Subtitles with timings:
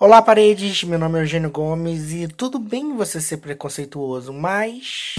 [0.00, 0.84] Olá, paredes.
[0.84, 5.16] Meu nome é Eugênio Gomes e tudo bem você ser preconceituoso, mas.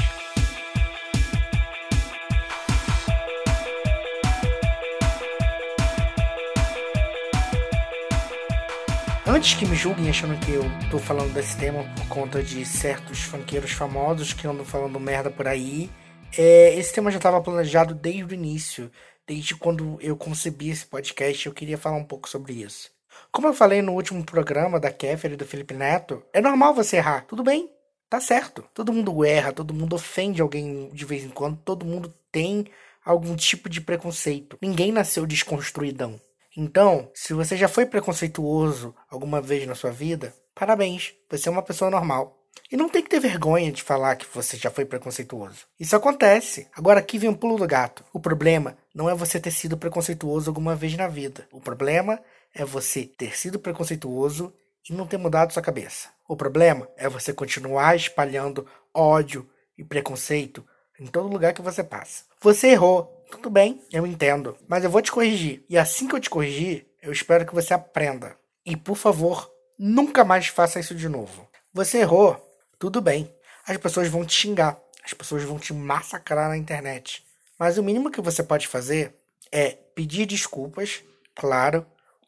[9.28, 13.20] Antes que me julguem achando que eu tô falando desse tema por conta de certos
[13.20, 15.90] funkeiros famosos que andam falando merda por aí,
[16.38, 18.90] é, esse tema já estava planejado desde o início,
[19.28, 22.98] desde quando eu concebi esse podcast, eu queria falar um pouco sobre isso.
[23.32, 26.98] Como eu falei no último programa da Kéfera e do Felipe Neto, é normal você
[26.98, 27.70] errar, tudo bem,
[28.10, 28.64] tá certo.
[28.74, 32.66] Todo mundo erra, todo mundo ofende alguém de vez em quando, todo mundo tem
[33.04, 34.58] algum tipo de preconceito.
[34.62, 36.20] Ninguém nasceu desconstruidão.
[36.56, 41.62] Então, se você já foi preconceituoso alguma vez na sua vida, parabéns, você é uma
[41.62, 42.36] pessoa normal.
[42.72, 45.66] E não tem que ter vergonha de falar que você já foi preconceituoso.
[45.80, 46.68] Isso acontece.
[46.76, 48.04] Agora aqui vem um pulo do gato.
[48.14, 51.48] O problema não é você ter sido preconceituoso alguma vez na vida.
[51.52, 52.20] O problema
[52.54, 54.54] é você ter sido preconceituoso
[54.90, 56.10] e não ter mudado sua cabeça.
[56.28, 60.66] O problema é você continuar espalhando ódio e preconceito
[61.00, 62.24] em todo lugar que você passa.
[62.42, 65.64] Você errou, tudo bem, eu entendo, mas eu vou te corrigir.
[65.70, 68.36] E assim que eu te corrigir, eu espero que você aprenda.
[68.66, 71.48] E por favor, nunca mais faça isso de novo.
[71.74, 72.38] Você errou,
[72.78, 73.34] tudo bem.
[73.66, 77.24] As pessoas vão te xingar, as pessoas vão te massacrar na internet.
[77.58, 79.16] Mas o mínimo que você pode fazer
[79.52, 81.04] é pedir desculpas,
[81.36, 81.86] claro,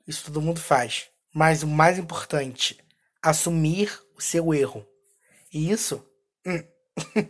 [0.07, 1.07] isso todo mundo faz.
[1.33, 2.77] Mas o mais importante,
[3.21, 4.85] assumir o seu erro.
[5.53, 6.05] E isso,
[6.45, 6.63] hum,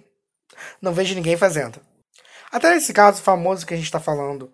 [0.81, 1.79] não vejo ninguém fazendo.
[2.51, 4.53] Até nesse caso famoso que a gente está falando,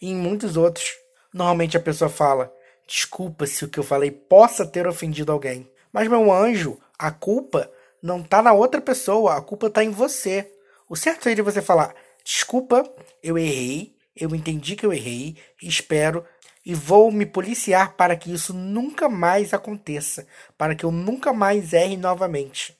[0.00, 0.92] e em muitos outros,
[1.32, 2.52] normalmente a pessoa fala:
[2.86, 5.70] desculpa se o que eu falei possa ter ofendido alguém.
[5.92, 7.70] Mas, meu anjo, a culpa
[8.02, 10.50] não está na outra pessoa, a culpa está em você.
[10.88, 12.84] O certo seria você falar: desculpa,
[13.22, 16.24] eu errei, eu entendi que eu errei, espero
[16.64, 21.72] e vou me policiar para que isso nunca mais aconteça, para que eu nunca mais
[21.72, 22.78] erre novamente.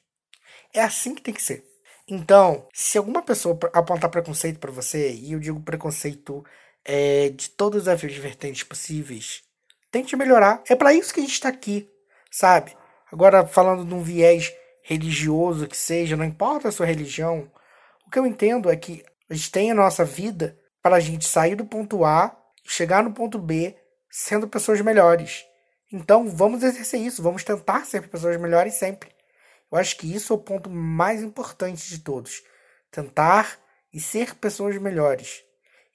[0.73, 1.65] É assim que tem que ser.
[2.07, 6.45] Então, se alguma pessoa apontar preconceito para você, e eu digo preconceito
[6.85, 9.43] é, de todas as vertentes possíveis,
[9.91, 10.63] tente melhorar.
[10.69, 11.89] É para isso que a gente está aqui,
[12.31, 12.77] sabe?
[13.11, 14.53] Agora, falando de um viés
[14.83, 17.51] religioso que seja, não importa a sua religião,
[18.07, 21.27] o que eu entendo é que a gente tem a nossa vida para a gente
[21.27, 23.77] sair do ponto A chegar no ponto B
[24.15, 25.43] sendo pessoas melhores.
[25.91, 29.11] Então vamos exercer isso, vamos tentar ser pessoas melhores sempre.
[29.71, 32.43] Eu acho que isso é o ponto mais importante de todos.
[32.91, 33.59] Tentar
[33.91, 35.43] e ser pessoas melhores.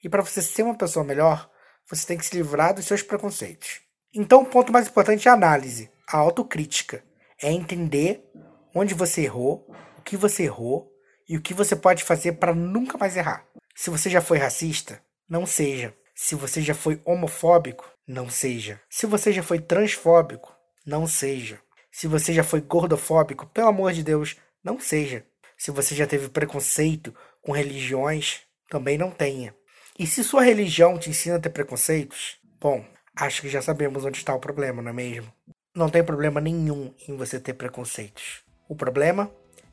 [0.02, 1.48] E para você ser uma pessoa melhor,
[1.88, 3.80] você tem que se livrar dos seus preconceitos.
[4.12, 7.04] Então o ponto mais importante é a análise, a autocrítica.
[7.40, 8.28] É entender
[8.74, 9.64] onde você errou,
[9.96, 10.92] o que você errou
[11.28, 13.46] e o que você pode fazer para nunca mais errar.
[13.76, 15.94] Se você já foi racista, não seja.
[16.20, 18.80] Se você já foi homofóbico, não seja.
[18.90, 20.52] Se você já foi transfóbico,
[20.84, 21.60] não seja.
[21.92, 25.24] Se você já foi gordofóbico, pelo amor de Deus, não seja.
[25.56, 29.54] Se você já teve preconceito com religiões, também não tenha.
[29.96, 34.18] E se sua religião te ensina a ter preconceitos, bom, acho que já sabemos onde
[34.18, 35.32] está o problema, não é mesmo?
[35.72, 38.42] Não tem problema nenhum em você ter preconceitos.
[38.68, 39.30] O problema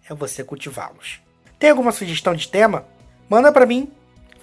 [0.07, 1.19] é você cultivá-los.
[1.57, 2.87] Tem alguma sugestão de tema?
[3.27, 3.91] Manda para mim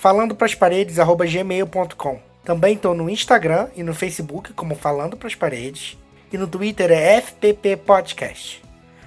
[0.02, 2.18] falando para as paredes gmail.com.
[2.42, 5.96] Também estou no Instagram e no Facebook como Falando para as Paredes
[6.32, 8.60] e no Twitter é FPP Podcast.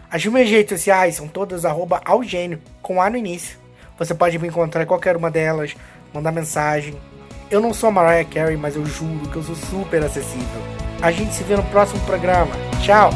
[0.09, 3.59] As minhas redes sociais são todas arroba Algênio, com A no início.
[3.99, 5.75] Você pode me encontrar em qualquer uma delas,
[6.13, 6.95] mandar mensagem.
[7.51, 10.61] Eu não sou Mariah Carey, mas eu juro que eu sou super acessível.
[11.01, 12.55] A gente se vê no próximo programa.
[12.81, 13.09] Tchau!